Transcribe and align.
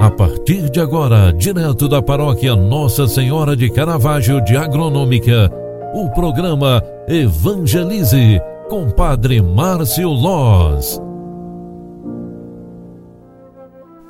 A 0.00 0.12
partir 0.12 0.70
de 0.70 0.78
agora, 0.78 1.32
direto 1.32 1.88
da 1.88 2.00
paróquia 2.00 2.54
Nossa 2.54 3.08
Senhora 3.08 3.56
de 3.56 3.68
Caravaggio 3.68 4.40
de 4.44 4.56
Agronômica, 4.56 5.50
o 5.92 6.08
programa 6.10 6.80
Evangelize 7.08 8.40
com 8.68 8.88
Padre 8.90 9.42
Márcio 9.42 10.08
Loz. 10.08 11.02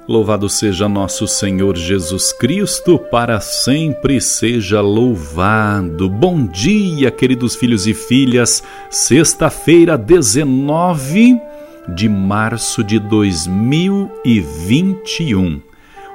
Louvado 0.07 0.47
seja 0.51 0.91
nosso 0.91 1.27
Senhor 1.27 1.75
Jesus 1.75 2.35
Cristo, 2.35 2.99
para 2.99 3.41
sempre 3.41 4.21
seja 4.21 4.83
louvado. 4.83 6.11
Bom 6.11 6.47
dia, 6.47 7.11
queridos 7.11 7.57
filhos 7.57 7.87
e 7.87 7.95
filhas. 7.95 8.63
Sexta-feira, 8.91 9.97
19 9.97 11.41
de 11.89 12.11
março 12.11 12.85
de 12.85 12.99
2021. 12.99 15.68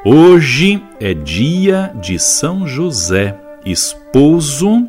Hoje 0.05 0.83
é 0.99 1.13
dia 1.13 1.93
de 1.95 2.19
São 2.19 2.67
José, 2.67 3.39
esposo 3.65 4.85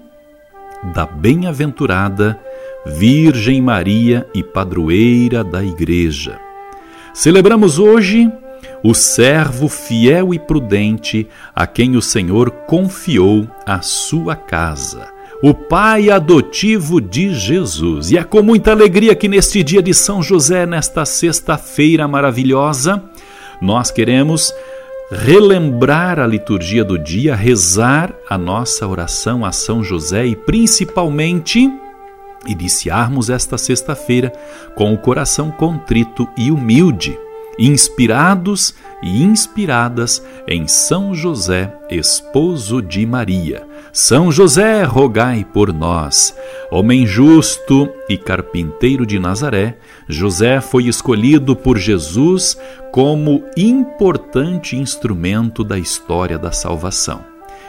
da 0.92 1.06
bem-aventurada 1.06 2.36
Virgem 2.84 3.62
Maria 3.62 4.26
e 4.34 4.42
padroeira 4.42 5.44
da 5.44 5.62
Igreja. 5.62 6.40
Celebramos 7.12 7.78
hoje 7.78 8.28
o 8.82 8.92
servo 8.92 9.68
fiel 9.68 10.34
e 10.34 10.38
prudente 10.40 11.28
a 11.54 11.64
quem 11.64 11.94
o 11.94 12.02
Senhor 12.02 12.50
confiou 12.50 13.46
a 13.64 13.80
sua 13.82 14.34
casa, 14.34 15.06
o 15.40 15.54
pai 15.54 16.10
adotivo 16.10 17.00
de 17.00 17.32
Jesus. 17.32 18.10
E 18.10 18.18
é 18.18 18.24
com 18.24 18.42
muita 18.42 18.72
alegria 18.72 19.14
que 19.14 19.28
neste 19.28 19.62
dia 19.62 19.80
de 19.80 19.94
São 19.94 20.20
José, 20.20 20.66
nesta 20.66 21.04
sexta-feira 21.04 22.08
maravilhosa, 22.08 23.00
nós 23.60 23.92
queremos 23.92 24.52
relembrar 25.10 26.18
a 26.18 26.26
liturgia 26.26 26.84
do 26.84 26.98
dia, 26.98 27.34
rezar 27.34 28.14
a 28.28 28.38
nossa 28.38 28.86
oração 28.86 29.44
a 29.44 29.52
São 29.52 29.82
José 29.82 30.26
e 30.26 30.34
principalmente 30.34 31.70
iniciarmos 32.46 33.30
esta 33.30 33.56
sexta-feira 33.56 34.32
com 34.74 34.92
o 34.92 34.98
coração 34.98 35.50
contrito 35.50 36.28
e 36.36 36.50
humilde, 36.50 37.18
inspirados 37.58 38.74
e 39.02 39.22
inspiradas 39.22 40.24
em 40.48 40.66
São 40.66 41.14
José, 41.14 41.72
esposo 41.90 42.80
de 42.80 43.04
Maria. 43.06 43.66
São 43.92 44.32
José, 44.32 44.82
rogai 44.82 45.44
por 45.44 45.72
nós. 45.72 46.34
Homem 46.70 47.06
justo 47.06 47.88
e 48.08 48.18
carpinteiro 48.18 49.06
de 49.06 49.18
Nazaré, 49.18 49.78
José 50.08 50.60
foi 50.60 50.84
escolhido 50.84 51.54
por 51.54 51.78
Jesus 51.78 52.58
como 52.90 53.44
importante 53.56 54.76
instrumento 54.76 55.62
da 55.62 55.78
história 55.78 56.38
da 56.38 56.50
salvação. 56.50 57.24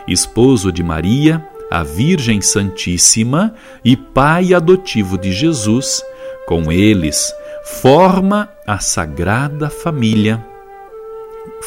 Esposo 0.08 0.72
de 0.72 0.82
Maria, 0.82 1.48
a 1.70 1.84
Virgem 1.84 2.42
Santíssima 2.42 3.54
e 3.84 3.96
pai 3.96 4.54
adotivo 4.54 5.18
de 5.18 5.32
Jesus, 5.32 6.04
com 6.48 6.72
eles 6.72 7.34
forma 7.66 8.48
a 8.68 8.78
Sagrada 8.78 9.72
Família 9.72 10.46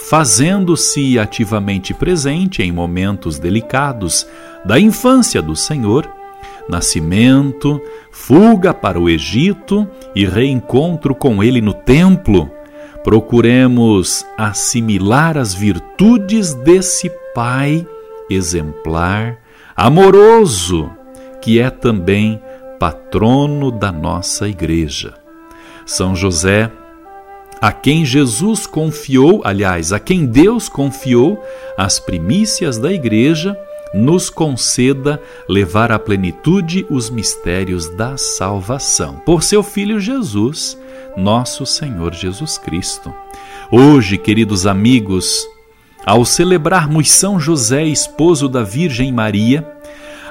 fazendo-se 0.09 1.19
ativamente 1.19 1.93
presente 1.93 2.63
em 2.63 2.71
momentos 2.71 3.41
delicados 3.41 4.25
da 4.65 4.79
infância 4.79 5.43
do 5.43 5.57
Senhor, 5.57 6.09
nascimento, 6.69 7.81
fuga 8.13 8.73
para 8.73 8.99
o 8.99 9.11
Egito 9.11 9.89
e 10.15 10.25
reencontro 10.25 11.17
com 11.17 11.43
ele 11.43 11.61
no 11.61 11.75
templo. 11.75 12.49
Procuremos 13.03 14.25
assimilar 14.37 15.37
as 15.37 15.53
virtudes 15.53 16.55
desse 16.55 17.11
Pai 17.35 17.87
exemplar, 18.31 19.39
amoroso, 19.77 20.91
que 21.41 21.59
é 21.59 21.71
também 21.71 22.41
patrono 22.79 23.73
da 23.73 23.91
nossa 23.91 24.49
Igreja. 24.49 25.28
São 25.89 26.15
José 26.15 26.71
a 27.63 27.73
quem 27.73 28.05
Jesus 28.05 28.67
confiou, 28.67 29.41
aliás, 29.43 29.91
a 29.91 29.99
quem 29.99 30.27
Deus 30.27 30.69
confiou 30.69 31.43
as 31.79 31.99
primícias 31.99 32.77
da 32.77 32.93
igreja, 32.93 33.59
nos 33.95 34.29
conceda 34.29 35.21
levar 35.49 35.91
à 35.91 35.99
plenitude 35.99 36.87
os 36.91 37.09
mistérios 37.09 37.89
da 37.97 38.19
salvação. 38.19 39.17
Por 39.25 39.43
seu 39.43 39.63
Filho 39.63 39.99
Jesus, 39.99 40.79
nosso 41.17 41.65
Senhor 41.65 42.13
Jesus 42.13 42.59
Cristo. 42.59 43.13
Hoje, 43.73 44.19
queridos 44.19 44.67
amigos, 44.67 45.49
ao 46.05 46.23
celebrarmos 46.23 47.11
São 47.11 47.41
José, 47.41 47.85
esposo 47.85 48.47
da 48.47 48.63
Virgem 48.63 49.11
Maria, 49.11 49.67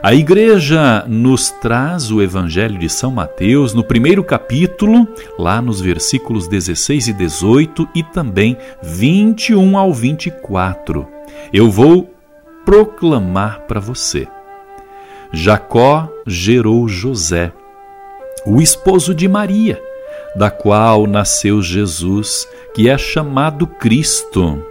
a 0.01 0.13
igreja 0.13 1.03
nos 1.07 1.49
traz 1.49 2.11
o 2.11 2.21
Evangelho 2.21 2.77
de 2.77 2.87
São 2.87 3.09
Mateus 3.09 3.73
no 3.73 3.83
primeiro 3.83 4.23
capítulo, 4.23 5.07
lá 5.39 5.61
nos 5.61 5.81
versículos 5.81 6.47
16 6.47 7.07
e 7.07 7.13
18 7.13 7.89
e 7.95 8.03
também 8.03 8.55
21 8.83 9.75
ao 9.75 9.91
24. 9.91 11.07
Eu 11.51 11.71
vou 11.71 12.13
proclamar 12.63 13.61
para 13.61 13.79
você. 13.79 14.27
Jacó 15.33 16.07
gerou 16.25 16.87
José, 16.87 17.51
o 18.45 18.61
esposo 18.61 19.15
de 19.15 19.27
Maria, 19.27 19.81
da 20.35 20.51
qual 20.51 21.07
nasceu 21.07 21.61
Jesus, 21.61 22.47
que 22.75 22.87
é 22.87 22.97
chamado 22.97 23.65
Cristo. 23.65 24.63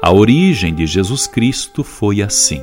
A 0.00 0.12
origem 0.12 0.72
de 0.72 0.86
Jesus 0.86 1.26
Cristo 1.26 1.82
foi 1.82 2.22
assim. 2.22 2.62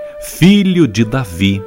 filho 0.21 0.87
de 0.87 1.03
Davi, 1.03 1.61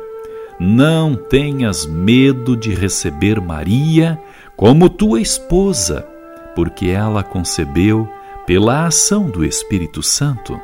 não 0.60 1.16
tenhas 1.16 1.84
medo 1.86 2.56
de 2.56 2.72
receber 2.72 3.40
Maria 3.40 4.18
como 4.56 4.88
tua 4.88 5.20
esposa, 5.20 6.06
porque 6.54 6.86
ela 6.86 7.24
concebeu 7.24 8.08
pela 8.46 8.86
ação 8.86 9.28
do 9.28 9.44
Espírito 9.44 10.02
Santo. 10.02 10.58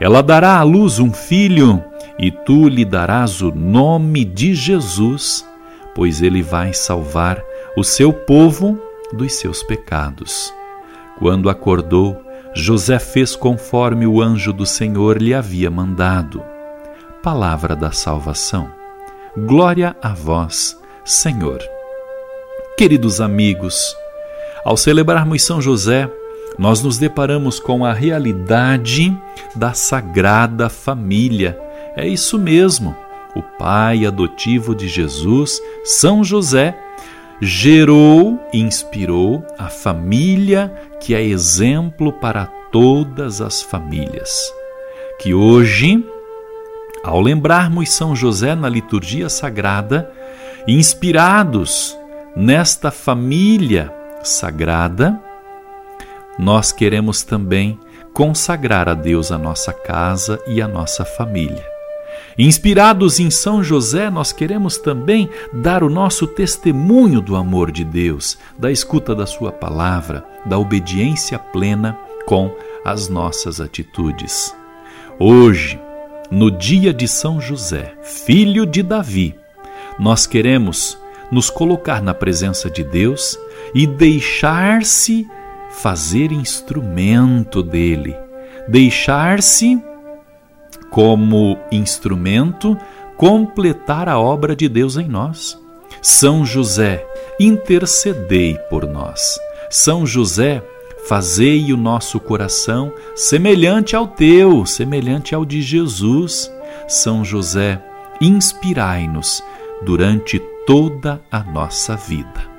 Ela 0.00 0.22
dará 0.22 0.58
à 0.58 0.62
luz 0.62 0.98
um 0.98 1.12
filho, 1.12 1.84
e 2.18 2.30
tu 2.30 2.66
lhe 2.66 2.84
darás 2.84 3.42
o 3.42 3.52
nome 3.52 4.24
de 4.24 4.54
Jesus, 4.54 5.46
pois 5.94 6.22
ele 6.22 6.42
vai 6.42 6.72
salvar 6.72 7.42
o 7.76 7.84
seu 7.84 8.12
povo 8.12 8.80
dos 9.12 9.34
seus 9.34 9.62
pecados. 9.62 10.52
Quando 11.18 11.50
acordou, 11.50 12.18
José 12.54 12.98
fez 12.98 13.36
conforme 13.36 14.06
o 14.06 14.22
anjo 14.22 14.52
do 14.52 14.64
Senhor 14.64 15.20
lhe 15.20 15.34
havia 15.34 15.70
mandado 15.70 16.51
palavra 17.22 17.76
da 17.76 17.92
salvação. 17.92 18.68
Glória 19.36 19.96
a 20.02 20.08
vós, 20.08 20.76
Senhor. 21.04 21.62
Queridos 22.76 23.20
amigos, 23.20 23.96
ao 24.64 24.76
celebrarmos 24.76 25.42
São 25.42 25.62
José, 25.62 26.10
nós 26.58 26.82
nos 26.82 26.98
deparamos 26.98 27.60
com 27.60 27.84
a 27.84 27.92
realidade 27.92 29.16
da 29.54 29.72
Sagrada 29.72 30.68
Família. 30.68 31.58
É 31.96 32.06
isso 32.06 32.38
mesmo. 32.38 32.96
O 33.36 33.42
pai 33.42 34.04
adotivo 34.04 34.74
de 34.74 34.88
Jesus, 34.88 35.60
São 35.84 36.24
José, 36.24 36.76
gerou 37.40 38.38
e 38.52 38.60
inspirou 38.60 39.46
a 39.56 39.68
família 39.68 40.72
que 41.00 41.14
é 41.14 41.22
exemplo 41.22 42.12
para 42.12 42.46
todas 42.72 43.40
as 43.40 43.62
famílias. 43.62 44.52
Que 45.20 45.32
hoje 45.32 46.04
ao 47.02 47.20
lembrarmos 47.20 47.90
São 47.90 48.14
José 48.14 48.54
na 48.54 48.68
liturgia 48.68 49.28
sagrada, 49.28 50.10
inspirados 50.66 51.96
nesta 52.36 52.90
família 52.90 53.92
sagrada, 54.22 55.20
nós 56.38 56.72
queremos 56.72 57.22
também 57.22 57.78
consagrar 58.12 58.88
a 58.88 58.94
Deus 58.94 59.32
a 59.32 59.38
nossa 59.38 59.72
casa 59.72 60.38
e 60.46 60.62
a 60.62 60.68
nossa 60.68 61.04
família. 61.04 61.64
Inspirados 62.38 63.20
em 63.20 63.30
São 63.30 63.62
José, 63.62 64.08
nós 64.08 64.32
queremos 64.32 64.78
também 64.78 65.28
dar 65.52 65.82
o 65.82 65.90
nosso 65.90 66.26
testemunho 66.26 67.20
do 67.20 67.36
amor 67.36 67.70
de 67.70 67.84
Deus, 67.84 68.38
da 68.58 68.70
escuta 68.70 69.14
da 69.14 69.26
Sua 69.26 69.52
palavra, 69.52 70.24
da 70.46 70.58
obediência 70.58 71.38
plena 71.38 71.98
com 72.24 72.50
as 72.84 73.08
nossas 73.08 73.60
atitudes. 73.60 74.54
Hoje, 75.18 75.78
no 76.32 76.50
dia 76.50 76.94
de 76.94 77.06
São 77.06 77.38
José, 77.38 77.92
filho 78.02 78.64
de 78.64 78.82
Davi, 78.82 79.34
nós 79.98 80.26
queremos 80.26 80.98
nos 81.30 81.50
colocar 81.50 82.00
na 82.00 82.14
presença 82.14 82.70
de 82.70 82.82
Deus 82.82 83.38
e 83.74 83.86
deixar-se 83.86 85.26
fazer 85.72 86.32
instrumento 86.32 87.62
dele, 87.62 88.16
deixar-se 88.66 89.78
como 90.90 91.58
instrumento 91.70 92.78
completar 93.14 94.08
a 94.08 94.18
obra 94.18 94.56
de 94.56 94.70
Deus 94.70 94.96
em 94.96 95.06
nós. 95.06 95.60
São 96.00 96.46
José, 96.46 97.06
intercedei 97.38 98.56
por 98.70 98.86
nós. 98.86 99.38
São 99.68 100.06
José, 100.06 100.62
fazei 101.08 101.72
o 101.72 101.76
nosso 101.76 102.18
coração 102.20 102.92
semelhante 103.14 103.94
ao 103.96 104.06
teu, 104.06 104.64
semelhante 104.66 105.34
ao 105.34 105.44
de 105.44 105.60
Jesus. 105.62 106.52
São 106.88 107.24
José, 107.24 107.82
inspirai-nos 108.20 109.42
durante 109.82 110.40
toda 110.66 111.20
a 111.30 111.40
nossa 111.40 111.96
vida. 111.96 112.52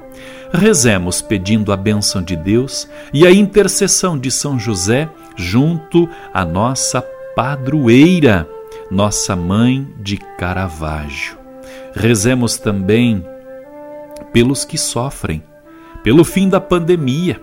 Rezemos 0.51 1.21
pedindo 1.21 1.71
a 1.73 1.77
bênção 1.77 2.21
de 2.21 2.35
Deus 2.35 2.87
e 3.11 3.25
a 3.25 3.31
intercessão 3.31 4.17
de 4.17 4.29
São 4.29 4.59
José 4.59 5.09
junto 5.35 6.07
à 6.31 6.45
nossa 6.45 7.01
padroeira, 7.35 8.47
nossa 8.91 9.35
mãe 9.35 9.87
de 9.99 10.17
Caravaggio. 10.37 11.37
Rezemos 11.95 12.57
também 12.57 13.25
pelos 14.31 14.63
que 14.63 14.77
sofrem, 14.77 15.43
pelo 16.03 16.23
fim 16.23 16.47
da 16.47 16.61
pandemia. 16.61 17.41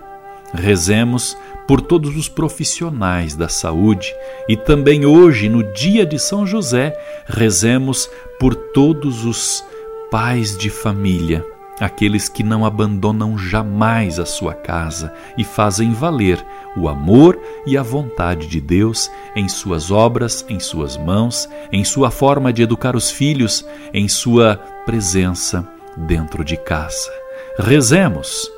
Rezemos 0.52 1.36
por 1.66 1.80
todos 1.80 2.16
os 2.16 2.28
profissionais 2.28 3.36
da 3.36 3.48
saúde 3.48 4.12
e 4.48 4.56
também 4.56 5.06
hoje, 5.06 5.48
no 5.48 5.62
dia 5.72 6.04
de 6.04 6.18
São 6.18 6.44
José, 6.44 6.96
rezemos 7.26 8.10
por 8.40 8.54
todos 8.54 9.24
os 9.24 9.64
pais 10.10 10.58
de 10.58 10.68
família, 10.68 11.46
aqueles 11.78 12.28
que 12.28 12.42
não 12.42 12.64
abandonam 12.64 13.38
jamais 13.38 14.18
a 14.18 14.26
sua 14.26 14.52
casa 14.52 15.12
e 15.38 15.44
fazem 15.44 15.92
valer 15.92 16.44
o 16.76 16.88
amor 16.88 17.38
e 17.64 17.78
a 17.78 17.82
vontade 17.82 18.48
de 18.48 18.60
Deus 18.60 19.08
em 19.36 19.48
suas 19.48 19.92
obras, 19.92 20.44
em 20.48 20.58
suas 20.58 20.96
mãos, 20.96 21.48
em 21.72 21.84
sua 21.84 22.10
forma 22.10 22.52
de 22.52 22.62
educar 22.62 22.96
os 22.96 23.10
filhos, 23.12 23.64
em 23.94 24.08
sua 24.08 24.56
presença 24.84 25.66
dentro 25.96 26.44
de 26.44 26.56
casa. 26.56 27.10
Rezemos, 27.58 28.50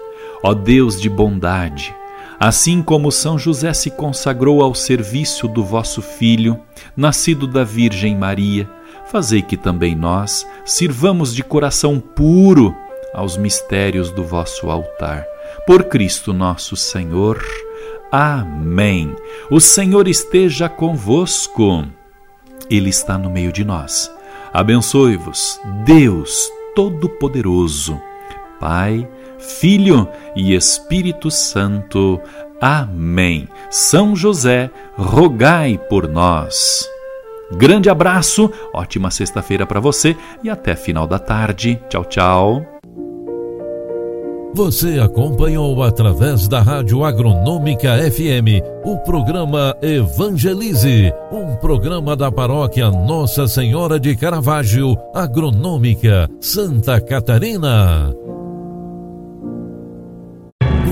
ó 0.43 0.55
Deus 0.55 1.01
de 1.01 1.09
bondade, 1.09 1.95
assim 2.39 2.83
como 2.83 3.13
São 3.13 3.39
José 3.39 3.73
se 3.73 3.91
consagrou 3.91 4.63
ao 4.63 4.75
serviço 4.75 5.47
do 5.47 5.65
vosso 5.65 6.03
Filho, 6.03 6.59
nascido 6.97 7.47
da 7.47 7.65
Virgem 7.65 8.17
Maria, 8.17 8.69
fazei 9.07 9.43
que 9.43 9.57
também 9.57 9.95
nós 9.95 10.47
sirvamos 10.65 11.35
de 11.35 11.43
coração 11.43 12.01
puro 12.01 12.75
aos 13.15 13.37
mistérios 13.37 14.11
do 14.11 14.25
vosso 14.25 14.71
altar. 14.71 15.25
Por 15.67 15.85
Cristo 15.85 16.33
nosso 16.33 16.77
Senhor. 16.77 17.45
Amém. 18.11 19.15
O 19.51 19.61
Senhor 19.61 20.09
esteja 20.09 20.69
convosco. 20.69 21.85
Ele 22.69 22.91
está 22.91 23.17
no 23.17 23.31
meio 23.31 23.53
de 23.53 23.65
nós. 23.65 24.11
Abençoe-vos, 24.53 25.61
Deus 25.85 26.51
Todo-Poderoso, 26.75 28.01
Pai, 28.63 29.09
Filho 29.41 30.07
e 30.37 30.55
Espírito 30.55 31.33
Santo. 31.33 32.21
Amém. 32.61 33.49
São 33.69 34.15
José, 34.15 34.71
rogai 34.95 35.77
por 35.91 36.09
nós. 36.09 36.89
Grande 37.51 37.91
abraço, 37.91 38.49
ótima 38.73 39.11
sexta-feira 39.11 39.67
para 39.67 39.81
você 39.81 40.17
e 40.45 40.49
até 40.49 40.77
final 40.77 41.09
da 41.09 41.19
tarde. 41.19 41.83
Tchau, 41.89 42.05
tchau. 42.05 42.67
Você 44.55 45.01
acompanhou 45.01 45.83
através 45.83 46.47
da 46.47 46.61
Rádio 46.61 47.05
Agronômica 47.05 47.97
FM 48.13 48.63
o 48.85 48.99
programa 48.99 49.75
Evangelize, 49.83 51.13
um 51.33 51.57
programa 51.57 52.15
da 52.15 52.31
paróquia 52.31 52.91
Nossa 52.91 53.49
Senhora 53.49 53.99
de 53.99 54.15
Caravaggio, 54.15 54.95
Agronômica, 55.15 56.31
Santa 56.39 57.01
Catarina. 57.01 58.15